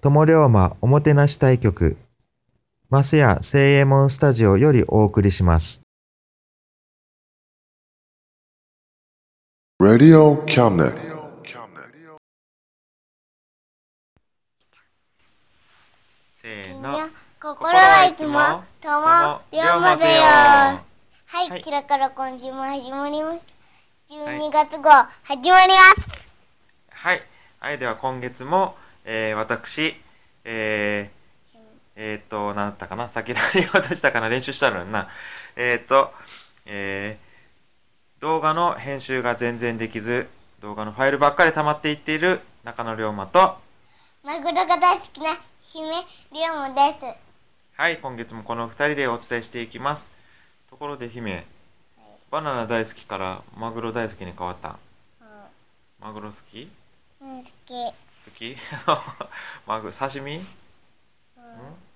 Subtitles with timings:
[0.00, 1.96] 友龍馬おもてなし対局、
[2.88, 5.82] マスヤ聖右衛門スタジオよりお送りします。
[9.80, 10.94] Radio cabinet.
[16.32, 17.10] せーの。
[17.40, 18.38] 心はいつも
[18.80, 20.82] とも龍馬だよは、
[21.26, 23.54] はいいキラから今週も始まりました
[24.14, 24.90] 12月号
[25.22, 26.28] 始まります、
[26.90, 27.22] はい。
[27.60, 28.76] はい、では今月も、
[29.10, 29.96] えー、私、
[30.44, 31.58] えー、
[31.96, 33.08] えー、っと、なんだったかな？
[33.08, 34.28] さっき何言おうとしたかな？
[34.28, 35.08] 練習したのにな。
[35.56, 36.12] えー、っと、
[36.66, 40.28] えー、動画の編集が全然できず、
[40.60, 43.56] 動画のファイルばっかり溜まっていっている中野龍馬と、
[44.22, 47.06] マグロが大好きな姫龍馬です。
[47.78, 50.14] はい、今月もこの二人でお伝えしていきます。
[50.68, 51.46] ところで姫、
[52.30, 54.76] バナナ大好きからマグロ大好きに変わった？
[55.98, 56.70] マグロ好き？
[57.22, 57.72] うん好き
[58.24, 58.56] 好き？
[59.66, 60.46] マグ刺身、ん、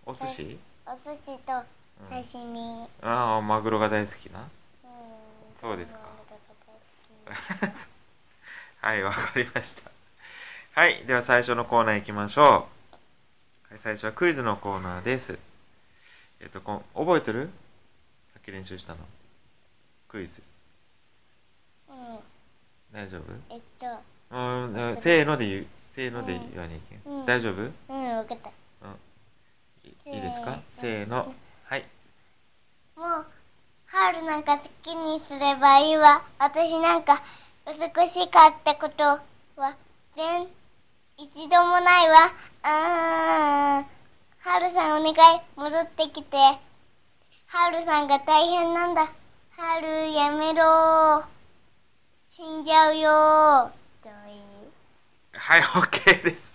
[0.06, 0.59] お寿司？
[0.87, 1.65] お寿司と
[2.09, 4.41] 刺身、ああマグロが大好きな。
[4.41, 4.49] うん。
[5.56, 6.00] そうですか。
[8.81, 9.91] はいわかりました。
[10.75, 15.38] はいでは最初のコーナー行きましょう、はい、最初はクイズのコーナーです。
[16.41, 17.50] えっとこん覚えてる？
[18.32, 18.99] さっき練習したの。
[20.09, 20.43] クイズ。
[21.88, 22.19] うん。
[22.93, 23.22] 大丈夫？
[23.50, 23.87] えっと。
[24.31, 27.27] うんうんせーので言うせーので言わなきゃいけん、うん。
[27.27, 27.63] 大丈夫？
[27.63, 28.51] うん分かった。
[29.85, 30.61] いいいですか？
[30.69, 31.33] せーの。
[31.65, 31.85] はい。
[32.97, 33.27] もう
[33.87, 36.25] 春なんか好きにすればいいわ。
[36.39, 37.23] 私なんか
[37.67, 39.21] 美しかったことは
[40.17, 40.47] 全
[41.19, 42.17] 一度もないわ。
[42.63, 43.93] あー。
[44.41, 46.37] 春さんお願い戻ってきて。
[47.47, 49.13] 春さんが大変なんだ。
[49.51, 51.23] 春やめろ。
[52.29, 53.71] 死んじゃうよ
[55.45, 56.53] はい、OK です。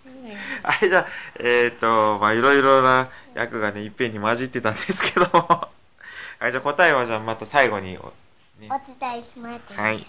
[0.64, 1.08] はい、じゃあ、
[1.42, 5.42] えっ、と、まあ、いろいろな役がね、いっぺんに混じってたんですけども。
[6.40, 8.00] はい、じゃあ答えは、じゃあまた最後に、ね。
[8.00, 10.08] お伝えしますはい。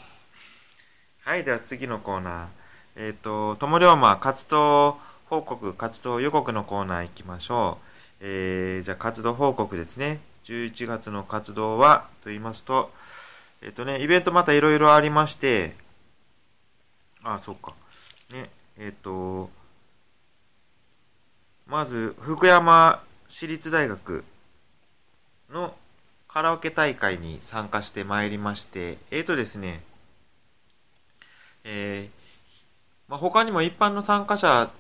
[1.25, 3.07] はい、では次のコーナー。
[3.09, 7.87] えっ、と、ともりょうま活動報告、活動予告のコーナー行きましょう。
[8.21, 10.21] えー、じゃあ活動報告ですね。
[10.45, 12.93] 11月の活動は、と言いますと、
[13.61, 15.77] えっ、とね、イベントまたいろいろありまして、
[17.25, 17.75] あ、そうか。
[18.31, 19.51] ね、えっ、と、
[21.67, 24.25] まず、福山市立大学
[25.51, 25.75] の
[26.29, 29.83] カラオケ大会に参加してまいりまして、えーとですね、
[31.65, 32.11] えー
[33.09, 34.71] まあ、他にも一般の参加者、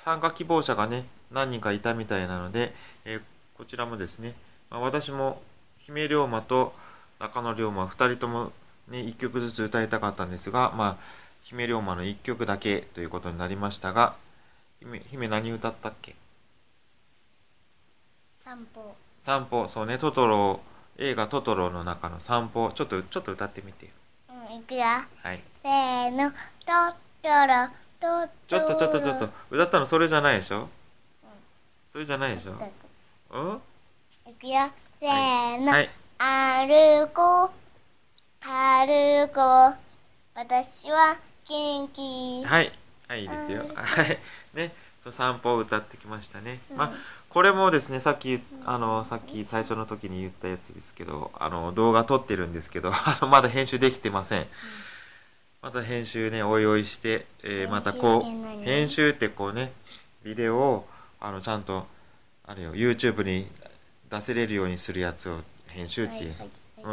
[0.00, 2.72] 参加希望者がね、何人かいたみたいなので、
[3.04, 3.22] えー
[3.56, 4.34] こちらもですね、
[4.68, 5.40] まあ、私も
[5.78, 6.74] 姫龍馬と
[7.18, 8.52] 中野龍馬二人とも
[8.88, 14.16] ね、一曲ずつ歌いたかったんですが、まあ、姫龍馬の一曲だけということになりましたが、
[14.80, 16.16] 姫、姫何歌ったっけ？
[18.36, 20.58] 散歩散歩、そうね、トトロ、
[20.98, 23.92] 映画トトロの中の散歩、ちょっと、ちょっと歌ってみてよ。
[24.50, 24.80] うんいくよ。
[24.82, 25.40] はい。
[25.62, 27.68] せーの、とったら、
[28.00, 30.68] とっちょっとちょっとちょっと、歌ったのそれじゃないでしょ？
[31.90, 32.54] それじゃないでしょ？
[33.30, 33.62] うん。
[34.28, 34.68] いくよ。
[34.98, 35.70] せーの。
[35.70, 35.88] はい。
[36.18, 37.50] 歩こう、
[38.40, 39.76] 歩こう。
[40.34, 41.16] 私は
[41.48, 42.44] 元気。
[42.44, 42.72] はい。
[43.08, 43.64] はい、いいですよ。
[43.74, 44.18] はい。
[44.54, 44.72] ね。
[45.06, 46.92] と散歩を歌ってきましたね、まあ
[47.28, 52.92] これもですねさっきあのさっき最初の時に言ったやつですけどあの動画撮ってるんですけど
[53.30, 54.46] まだ編集できてません、
[55.62, 59.72] また編集ねおいおいして、えーまたこ編集って何う編集ってこうね
[60.24, 60.88] ビデオを
[61.20, 61.86] あのちゃんと
[62.44, 63.46] あれよ YouTube に
[64.10, 66.50] 出せれるようにするやつを編集っていう、はい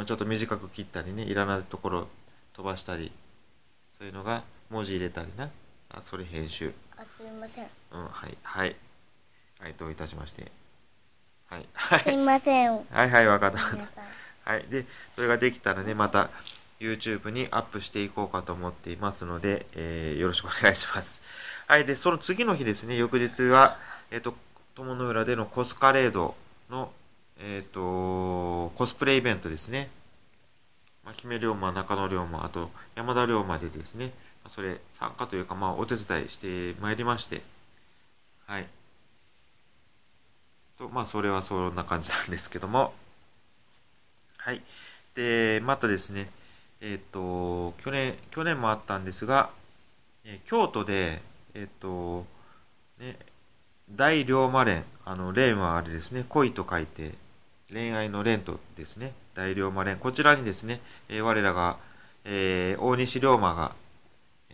[0.07, 2.07] ちょっと短く切ったりねいらないところ
[2.53, 3.11] 飛ばしたり
[3.98, 5.50] そういうのが文字入れたりな。
[5.90, 6.74] あそれ編集。
[6.98, 7.68] あすいません。
[7.92, 8.75] うんはいはい。
[9.60, 10.51] はいどういたしまして。
[11.48, 12.00] はいはい。
[12.00, 12.72] すいません。
[12.92, 13.60] はいはいわかった。
[14.51, 14.86] はいで
[15.16, 16.30] それができたらねまた
[16.80, 21.22] YouTube にアップしていこうかと思っていますので、えーよろしくお願いします。
[21.68, 23.78] はいでその次の日ですね翌日は
[24.12, 24.36] えっ、と
[24.75, 26.36] 友の浦でのコスカレード
[26.69, 26.92] の
[27.38, 29.89] えっ、とコスプレイベントですね
[31.03, 34.11] まあ、姫龍馬、中野龍馬、あと山田龍馬でですね、
[34.47, 37.41] それ参加というか、まあ、お手伝いしてまいりまして、
[38.45, 38.67] はい。
[40.77, 42.94] と、まあ、それはそんな感じなんですけども、
[44.38, 44.61] はい。
[45.15, 46.29] で、またですね、
[46.81, 49.50] えっ、と、去年、去年もあったんですが、
[50.25, 51.21] え京都で、
[51.53, 52.25] えっ、と、
[53.00, 53.17] ね、
[53.89, 57.13] 大龍馬連、あの、連はあれですね、恋と書いて、
[57.71, 61.77] 恋愛の連とですね、大龍馬連、こちらにですね、えー我らが、
[62.25, 63.74] えー大西龍馬が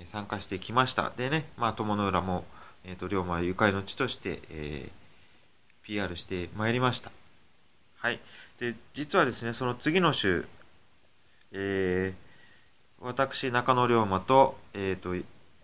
[0.05, 1.11] 参加してきました。
[1.15, 2.45] でね、まあ、友の浦も、
[2.85, 4.91] えっ、と、龍馬ゆかりの地として、えー
[5.81, 7.11] PR してまいりました。
[7.95, 8.19] はい。
[8.59, 10.45] で、実はですね、その次の週、
[11.51, 12.29] えー
[13.01, 15.15] 私、中野龍馬と、えっ、と、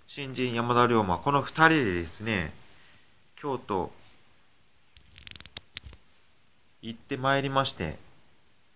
[0.08, 2.54] 新人山田龍馬、この二人でですね、
[3.36, 3.92] 京都、
[6.88, 7.98] 行ってまいりまして、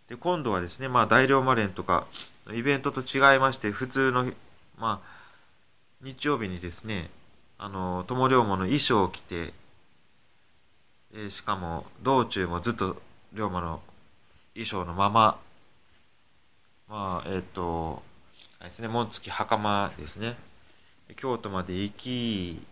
[0.07, 2.07] で、今度はですね、まあ、大龍馬連とか、
[2.51, 4.25] イベントと違いまして、普通の、
[4.77, 5.19] まあ、
[6.01, 7.11] 日曜日にですね、
[7.59, 9.53] あの、友龍馬の衣装を着て、
[11.13, 12.99] えしかも、道中もずっと
[13.33, 13.81] 龍馬の
[14.53, 15.39] 衣装のまま、
[16.87, 18.01] まあ、えっ、と、
[18.59, 20.35] あれですね、紋付き袴ですね。
[21.15, 22.65] 京都まで行き、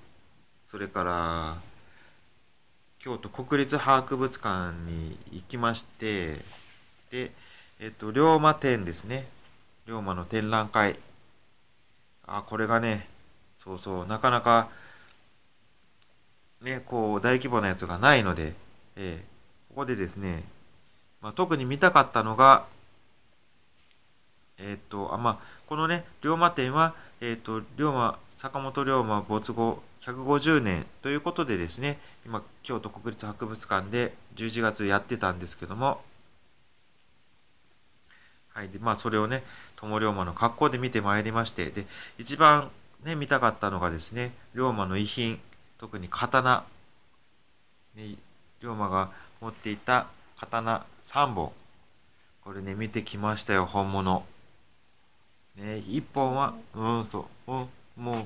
[0.65, 1.57] それから、
[3.07, 6.33] 京都国立博物館に行きまして、
[7.09, 7.31] で、
[7.80, 9.30] えっと、龍馬展ですね。
[9.86, 11.00] 龍馬の展覧会。
[12.25, 13.07] あ、これがね、
[13.59, 14.68] そうそう、なかなか、
[16.62, 18.54] ね、こう、大規模なやつがないので、
[18.98, 19.25] ええ
[19.69, 20.44] ここでですね、
[21.21, 22.65] まあ、特に見たかったのが、
[24.57, 36.01] えっと、あ、まあ、このね、龍馬展は、えっと、龍馬、坂本龍馬没後150年ということでですね、今、京都国立博物館で11月やってたんですけども、
[38.54, 38.69] はい。
[38.69, 39.44] で、まあ、それをね、
[39.75, 41.86] 友龍馬の格好で見てまいりまして、で、
[42.18, 42.71] 一番
[43.04, 45.39] ね、見たかったのがですね、龍馬の遺品、
[45.77, 46.65] 特に刀、
[47.95, 48.15] ね、
[48.62, 49.12] 龍馬が
[49.42, 50.07] 持っていた
[50.39, 51.51] 刀3本。
[52.44, 54.25] これね、見てきましたよ、本物。
[55.57, 58.25] ね、1本は、うん、そう、うん、もう、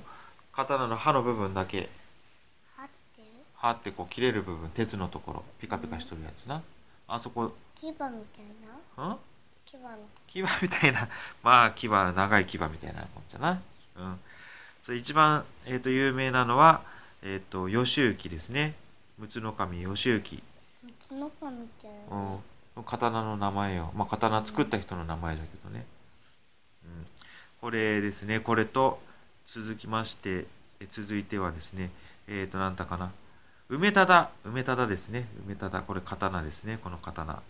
[0.53, 1.89] 刀の刃の部分だけ、
[3.55, 6.61] 刃ってこう切れる部分、鉄のところ、ピカピカしとるやつな。
[7.07, 8.09] あそこ、牙みたい
[8.97, 9.05] な？
[9.05, 9.17] うん？
[9.65, 11.07] 牙みたい牙みたいな、
[11.43, 13.61] まあ、牙、長い牙みたいなもんじゃな。
[13.97, 14.19] うん。
[14.81, 16.81] それ一番、えっ、と、有名なのは、
[17.21, 18.75] えっ、と、義行ですね。
[19.19, 20.43] 陸奥守義行。
[20.83, 22.17] な角かみたいな
[22.75, 22.83] うん。
[22.83, 23.91] 刀の名前よ。
[23.93, 25.85] まあ、刀作った人の名前だけどね。
[26.83, 27.07] うん。
[27.61, 28.39] これですね。
[28.39, 28.99] これと、
[29.45, 30.45] 続きまして、
[30.79, 31.89] え続いてはですね、
[32.27, 33.11] えっ、と、なんだかな。
[33.69, 34.29] 梅忠。
[34.45, 35.27] 梅忠ですね。
[35.45, 35.81] 梅忠。
[35.81, 36.79] これ刀ですね。
[36.83, 37.41] この刀。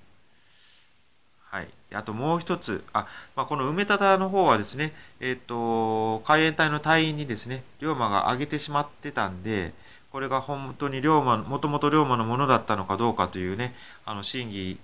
[1.51, 1.67] はい。
[1.93, 9.73] あともう一つ、あ、まあ、この梅忠の方はですね、えっ、と、海援隊の隊員にですね、龍馬が挙げてしまってたんで、
[10.11, 14.79] これが本当に龍馬、もともと龍馬のものだったのかどうかというね、あの、審議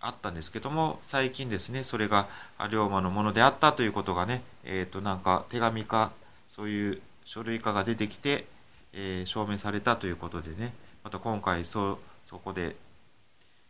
[0.00, 2.28] あったんですけども、最近ですね、それが
[2.70, 6.10] 龍馬のものであったということがね、えっ、と、なんか手紙か、
[6.60, 8.44] そういう書類化が出てきて、
[8.92, 11.98] えー証明されたということでね、また今回、そ、
[12.28, 12.76] そこで、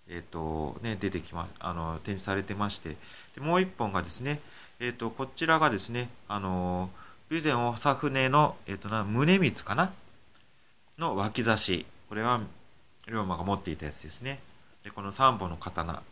[0.08, 2.96] えっ、と、ね、出てきま、あの、展示されてまして、
[3.36, 4.40] でもう一本がですね、
[4.80, 6.90] えっ、と、こちらがですね、あの、
[7.28, 9.92] 備前長船の、えっ、とな、宗光かな？
[10.98, 11.86] の脇差し。
[12.08, 12.40] これは、
[13.06, 14.40] 龍馬が持っていたやつですね。
[14.82, 16.02] で、この三本の刀。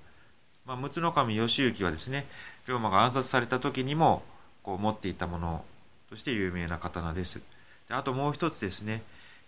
[0.64, 2.24] まあ、陸奥守義行はですね、
[2.68, 4.22] 龍馬が暗殺された時にも、
[4.62, 5.64] こう、持っていたもの
[6.08, 7.40] として有名な刀です。
[7.88, 9.02] で、あともう一つですね、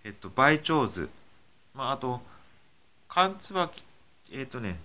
[0.04, 1.08] えっと、梅長図。
[1.74, 2.20] まあ、あと、
[3.08, 3.84] 缶椿
[4.32, 4.78] えっ、とね、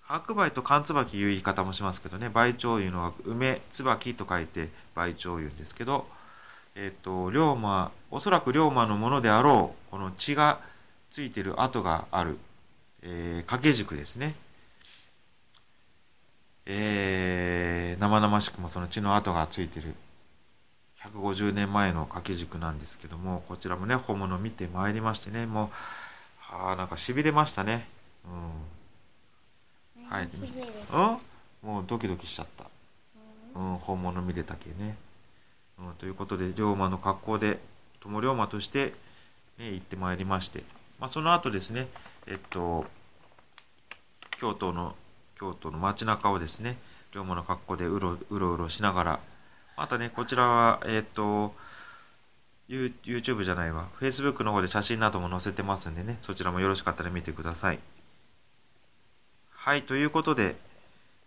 [0.00, 6.06] 白梅と缶椿いう言い方もしますけどね、梅長いうのは梅椿と書いて梅長言うんですけど、
[6.74, 10.60] えっ、と、龍馬、おそらく龍馬のものであろう、この血が
[11.10, 12.38] ついてる跡がある、
[13.02, 14.34] えー、掛け軸ですね。
[16.64, 17.37] えー、
[17.98, 19.94] 生々しくもその血の跡がついてる。
[21.02, 25.68] 150年前の掛け軸なんですけどもこちらもね本物見てまいりましてねもう
[26.38, 27.86] はあなんかしびれましたね。
[28.24, 30.08] うん。
[30.10, 31.68] はいうん？
[31.68, 32.64] もうドキドキしちゃった。
[33.54, 33.78] うん。
[33.78, 34.96] 本物見れたけね、
[35.78, 37.58] うん、ということで龍馬の格好で
[38.00, 38.94] 友龍馬として、
[39.58, 40.62] ね、行ってまいりまして、
[40.98, 41.88] まあ、その後ですね
[42.26, 42.86] えっと
[44.38, 44.94] 京都の
[45.38, 46.76] 京都の街中をですね
[47.14, 49.20] 龍馬の格好でうろうろうろしながら
[49.76, 51.54] またねこちらはえっと
[52.68, 57.78] YouTube じゃないわ Facebook の方で写真なども載せてますんでねそちらもよろしかったら見てください
[59.50, 60.56] はいということで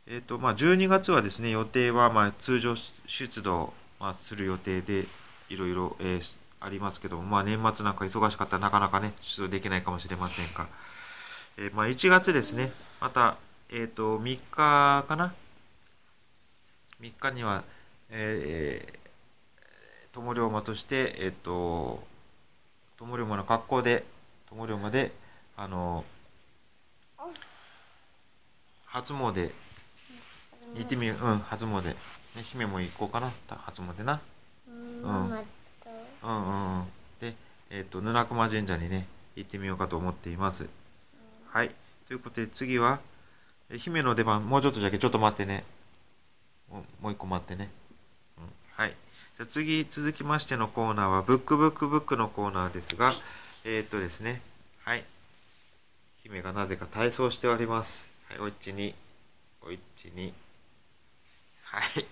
[0.08, 5.06] えっ、とまあ12月はですね予定はまあ通常出動、まあ、する予定で
[5.50, 10.68] いろいろ、えーありますけどもまあ年末なんか忙しかったらなかなかね出動できないかもしれませんが、
[11.58, 12.72] えーまあ、1月ですね
[13.02, 13.38] また
[13.72, 15.34] えっ、と3日かな
[17.02, 17.64] 3日には
[18.10, 19.02] えーえー
[20.14, 22.04] 友龍馬としてえっ、と
[22.98, 24.04] 友龍馬の格好で
[24.50, 25.12] 友龍馬で
[25.56, 26.04] あの
[28.86, 29.52] 初詣
[30.76, 31.96] 行ってみよううん初詣、ね、
[32.44, 33.32] 姫も行こうかな。
[33.48, 34.20] た初詣な。
[34.68, 35.32] うんうん。
[35.32, 35.34] う。
[35.34, 35.40] ん
[36.24, 36.86] うんうん。
[37.20, 37.34] で
[37.70, 40.68] えっ、と布熊神社にね行ってみようかと思っています。
[41.48, 41.72] はい。
[42.08, 43.00] ということで次は
[43.70, 44.48] え姫の出番。
[44.48, 45.64] もうちょっとだけちょっと待ってね
[47.02, 47.70] もう一個待ってね、
[48.38, 48.44] うん、
[48.76, 48.96] はい。
[49.38, 53.14] じゃ次続きましてのコーナーはブックブックブックのコーナーですが
[53.66, 54.42] えーっとですね。
[54.84, 55.04] はい。
[56.24, 58.12] 姫がなぜか体操しております。
[58.30, 58.40] はい。
[58.40, 58.96] おいちに
[59.64, 60.34] おいちに。
[61.64, 62.06] はい。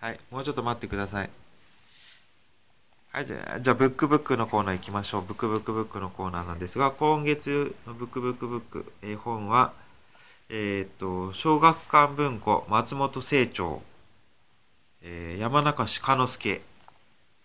[0.00, 1.30] はい、もうちょっと待ってください。
[3.12, 5.22] はい、じゃあ、じゃあ、ブックブックのコーナー行きましょう。
[5.22, 9.74] ブックブックブックのコーナーなんですが、今月のブックブックブック、えー本は、
[10.52, 13.82] えーっと、小学館文庫、松本清張、
[15.00, 16.60] えー山中鹿之助。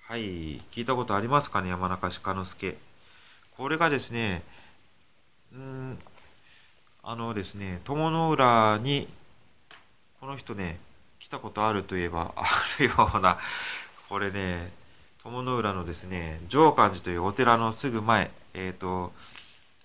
[0.08, 2.76] はい、聞いたことありますかね、山中鹿之助。
[3.56, 4.42] これがですね、
[5.54, 6.00] うん、
[7.04, 9.08] あのですね、友の浦に、
[10.20, 10.80] この人ね、
[11.20, 12.44] 来たことあるといえば あ
[12.80, 13.38] るような、
[14.10, 14.74] これね、
[15.22, 19.14] 友の浦のですね、上漢寺というお寺のすぐ前、えっ、と、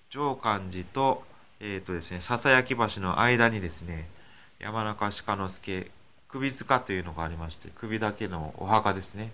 [0.09, 1.23] 上漢寺と、
[1.63, 4.09] えっ、とですね、笹焼橋の間にですね、
[4.57, 5.91] 山中鹿之助
[6.27, 9.31] 首塚というのがありまして、首だけのお墓ですね。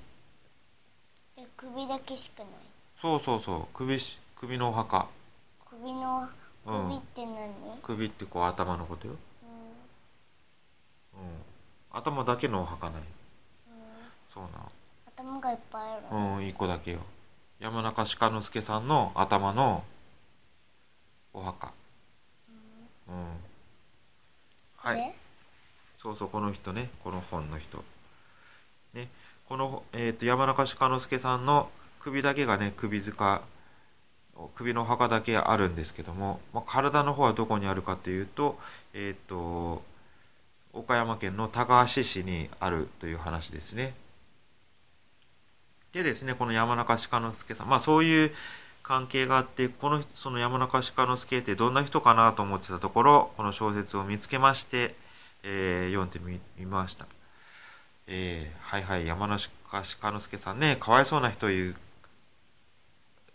[1.37, 2.51] で首だけしかない
[2.97, 5.07] そうそうそう、首し、首のお墓。
[5.69, 6.27] 首の
[6.65, 9.13] うん首って何、首ってこう頭のことよ。
[11.13, 11.97] うん。
[11.97, 13.01] 頭だけのお墓ない。
[14.33, 14.67] そうなの。
[15.15, 16.99] 頭がいっぱいある、うん、一個だけよ。
[17.61, 19.85] 山中鹿之助さんの頭の
[21.33, 21.71] お墓。
[23.09, 23.25] うん。
[24.75, 25.15] はい。
[25.95, 27.83] そうそう、この人ね、この本の人。
[28.93, 29.09] ね、
[29.47, 33.41] この、えっ、と、山中鹿之助さんの首だけがね、首塚、
[34.55, 38.59] 首のお墓だけあるんですけども、まあ、体の方はどこにあるかというと、
[38.93, 39.81] えっ、と、
[40.73, 43.95] 岡山県の高梁市にあるという話ですね。
[45.91, 48.31] でですね、この山中鹿之助さん、まあそういう
[48.87, 54.95] 関係があって、このその山中鹿之助ってどんな人かなと思ってたところ、この小説を見つけまして、
[55.43, 57.05] えー読んでみみました。
[58.07, 61.75] えーはいはい、山中鹿之助さんね、かわいそうな人という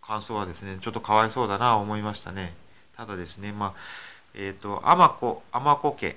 [0.00, 2.54] 感想はですね、ちょっとかわいそうだな思いましたね。
[2.97, 3.75] ただですね、まあ、
[4.32, 6.16] えっ、と、天子、天子家、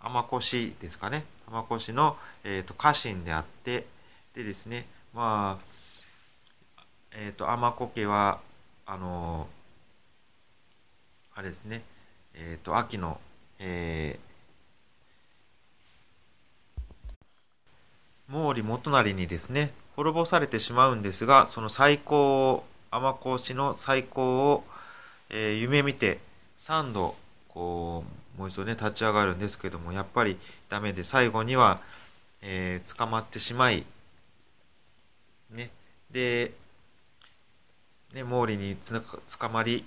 [0.00, 1.24] 天子氏ですかね。
[1.50, 3.86] 天子氏の、えー、と家臣であって、
[4.34, 6.76] でですね、まあ、
[7.10, 8.38] えっ、と、天子家は、
[8.84, 9.46] あの
[11.34, 11.82] あれですね、
[12.34, 13.18] えっ、と、秋の、
[13.58, 24.64] えー、毛利元就にですね、滅ぼされてしまうんですが、その最高を、天子氏の最高を、
[25.30, 26.18] えー夢見て、
[26.58, 27.14] 三度、
[27.48, 28.04] こ
[28.36, 30.36] う、もう一度ね、立ち上がるんですけども、やっぱり
[30.68, 31.80] ダメで、最後には、
[32.42, 33.86] えー捕まってしまい、
[35.50, 35.70] ね、
[36.10, 36.52] で、
[38.12, 39.84] ね、毛利につな捕まり、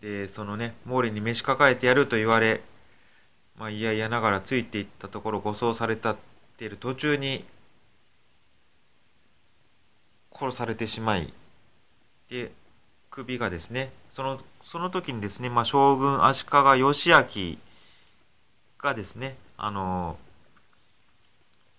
[0.00, 2.60] で、そのね、毛利に召し抱えてやると言われ、
[3.56, 6.16] まあ、いやいやながらついていったところ、護送されたっ
[6.56, 7.44] ている途中に、
[10.30, 11.32] 殺されてしまい、
[12.28, 12.52] で、
[13.10, 17.58] 首がですね、その、その時にですね、まあ、将軍足利義昭
[18.78, 20.18] がですね、あの、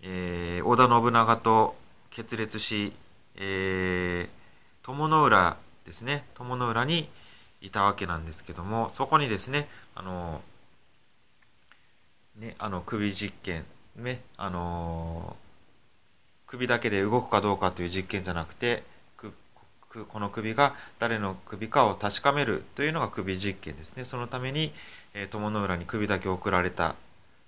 [0.01, 1.75] えー織田信長と
[2.09, 2.93] 決裂し、
[3.35, 4.45] えー
[4.85, 6.25] 友の浦ですね。
[6.35, 7.09] 友の浦に
[7.61, 10.41] いたわけなんですけどもそこにですねあの
[12.37, 13.65] ねあの首実験
[13.95, 15.35] ねあの
[16.45, 18.83] 首だけで動くかどうかという実験じゃなくて
[20.03, 24.03] この首が誰の首かを確かめるというのが首実験ですね。
[24.03, 24.73] そのために、
[25.13, 26.95] えー友の浦に首だけ送られた。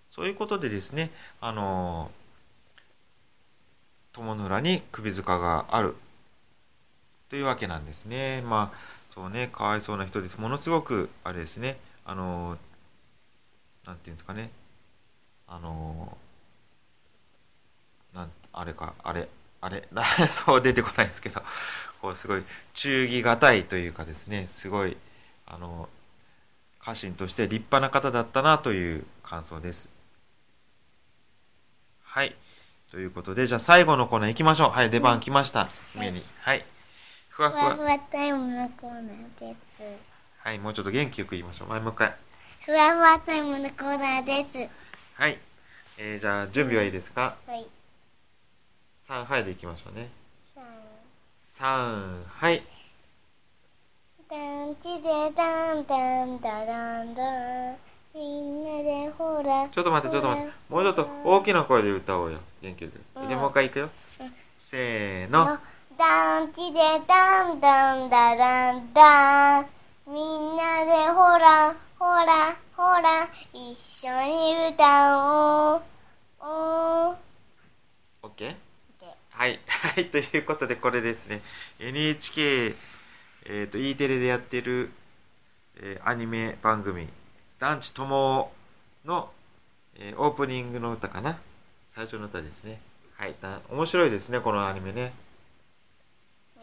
[0.09, 2.09] そういうことでですねあの
[4.13, 5.95] 友の浦に首塚がある。
[7.29, 8.41] というわけなんですね。
[8.41, 8.77] まあ
[9.09, 10.39] そうねかわいそうな人です。
[10.39, 11.77] ものすごくあれですね。
[12.05, 12.57] あの
[13.85, 14.49] なんていうんですかね。
[15.47, 16.17] あの
[18.13, 19.27] なんあれかあれ
[19.61, 19.87] あれ
[20.31, 21.41] そう出てこないですけど。
[22.01, 22.43] こうすごい
[22.73, 24.47] 忠義がたいというかですね。
[24.47, 24.97] すごい
[25.45, 25.89] あの
[26.79, 29.89] 家臣として立派な方だったなという感想です。
[32.03, 32.35] はい。
[32.91, 34.69] ということでじゃあ最後のコーナー行きましょう。
[34.69, 35.69] はい出番来ました。
[35.93, 36.23] 姫に。
[36.39, 36.65] はい
[37.37, 37.75] ふわふわ。
[37.75, 39.83] ふわタイムのコーナーです。
[40.39, 41.69] はいもうちょっと元気よく言いましょう。
[41.69, 42.15] はいもう一回。
[42.65, 44.57] ふわふわタイムのコーナーです。
[45.13, 45.37] はい、
[45.99, 47.35] えー、じゃあ準備はいいですか？
[47.45, 47.67] はい。
[49.03, 50.09] 3はいでいきましょうね。
[50.55, 52.63] さあ3はい。
[54.27, 57.75] ダンチでダンダンダダンダン。
[58.15, 59.69] みんなでほら。
[59.69, 60.51] ちょっと待ってちょっと待って。
[60.69, 62.39] もうちょっと大きな声で歌おうよ。
[62.63, 63.27] 元気よく。
[63.27, 63.91] じゃあもう一回いくよ。
[64.57, 65.59] せーの
[65.97, 69.67] ダンチでダンダンダダンダン
[70.05, 75.81] みんなでほらほらほら一緒に歌おう
[76.39, 77.15] おー
[78.21, 78.55] OK?
[79.31, 79.59] はい。
[79.67, 80.09] はい。
[80.09, 81.41] ということで、これですね。
[81.79, 82.75] NHK、
[83.45, 84.91] えっ、と、E テレでやってる、
[85.77, 87.07] えーアニメ番組、
[87.59, 88.51] 団地友
[89.05, 89.31] の、
[89.95, 91.39] えーオープニングの歌かな。
[91.91, 92.81] 最初の歌ですね。
[93.15, 93.35] はい。
[93.39, 95.13] だ面白いですね、このアニメね。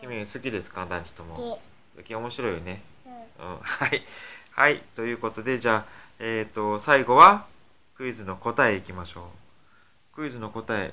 [0.04, 0.84] 君好きですか？
[0.84, 1.34] 団地友。
[1.34, 1.58] 好
[2.04, 2.82] き、面白いよね。
[3.06, 4.02] うん、はい。
[4.50, 4.80] はい。
[4.94, 5.86] ということで、じゃあ、
[6.18, 7.46] えっ、と、最後は、
[7.96, 9.24] クイズの答えいきましょう。
[10.14, 10.92] クイズの答え、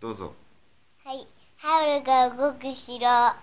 [0.00, 0.32] どうぞ。
[1.04, 3.36] はいハウルが動く城ハ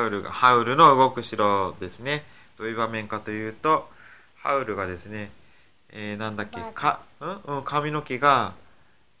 [0.00, 2.24] ウルが、ハウルの動く城ですね。
[2.56, 3.88] どういう場面かというと、
[4.36, 5.30] ハウルがですね、
[5.90, 7.56] えー、なんだっけ、か、うん？
[7.56, 8.54] うん、髪の毛が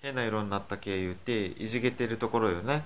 [0.02, 2.84] 変な色になった系言って、いじけてるところよね。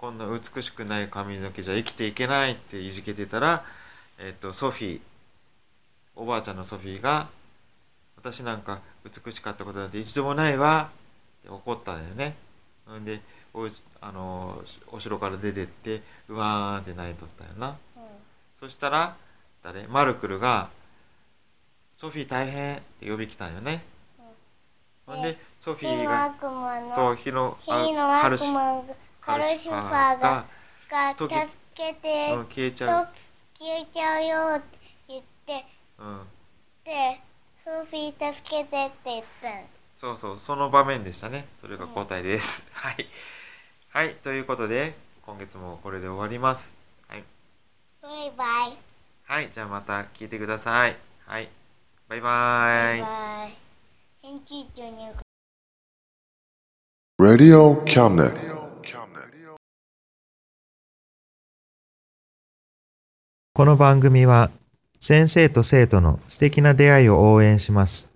[0.00, 3.66] こんな美しくない髪の毛じゃ生きていけないっていじけてたら、
[4.18, 5.00] えっ、と、ソフィー、
[6.16, 7.28] おばあちゃんのソフィーが、
[8.16, 10.90] 私なんか美しかったことなんて一度もないわ
[11.42, 12.34] って怒ったんだよね。
[12.98, 13.20] んで、
[13.52, 17.76] おうあのーお城から出てって、うわーんって泣いとったよな。
[18.58, 19.16] そしたら、
[19.62, 19.86] 誰？
[19.86, 20.70] マルクルが、
[21.98, 23.82] ソフィー大変って呼び来たんよね。
[25.04, 26.34] ほんで、ソフィーが、
[26.94, 28.38] そう、火の、あ火の悪
[29.20, 30.44] カルシファーが
[30.90, 31.28] が助
[31.74, 33.08] けてうん、消えちゃう。
[33.54, 34.78] 消えちゃうよって
[35.08, 35.64] 言って
[35.98, 36.20] うん。
[36.84, 37.20] で
[37.64, 39.54] ソフィー助けてって言ったの
[39.92, 41.46] そうそう、その場面でしたね。
[41.56, 42.66] それが答えです。
[42.72, 43.06] はい。
[43.90, 44.94] はい、ということで、
[45.26, 46.72] 今月もこれで終わります。
[47.06, 47.24] はい。
[48.02, 48.78] バイバイ
[49.24, 50.96] はい、じゃあまた聞いてください。
[51.26, 51.48] はい。
[52.08, 53.00] バイバーイ。
[53.02, 53.58] バイバイ
[54.22, 55.08] 編集長に
[57.18, 58.49] Radio Cabinet.
[63.60, 64.50] この番組は
[65.00, 68.10] 先生と生徒の素敵な出会いを応援します。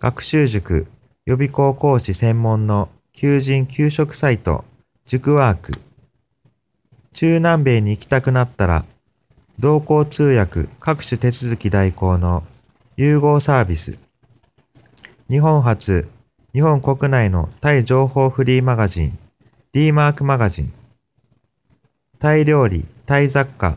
[0.00, 0.88] 学習塾
[1.24, 4.64] 予備校講師専門の求人・給食サイト
[5.04, 5.80] 塾ワーク。
[7.12, 8.84] 中南米に行きたくなったら
[9.60, 12.42] 同行通訳各種手続き代行の
[12.96, 13.96] 融合サービス。
[15.30, 16.08] 日本初、
[16.52, 19.18] 日本国内のタイ情報フリーマガジン
[19.70, 20.72] D マークマガジン。
[22.18, 23.76] タイ料理、タイ雑貨、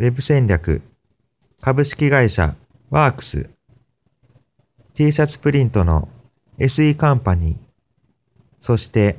[0.00, 0.82] ウェブ戦略。
[1.60, 2.56] 株式会社
[2.90, 3.48] ワークス。
[4.94, 6.08] T シャツプリントの
[6.58, 7.58] SE カンパニー。
[8.58, 9.16] そして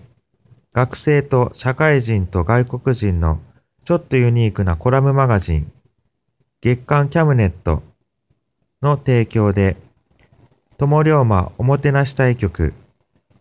[0.74, 3.40] 学生と社会人と外国人の
[3.86, 5.72] ちょっとユニークなコラムマガジン
[6.60, 7.82] 月刊キャムネット
[8.82, 9.78] の提供で
[10.78, 12.74] 友龍馬おもてなし対局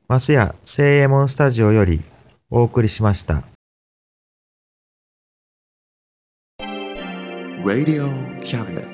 [0.06, 2.00] マスヤ聖右衛門スタジオより
[2.48, 3.53] お送りしました。
[7.64, 8.12] Radio
[8.44, 8.93] Cabinet.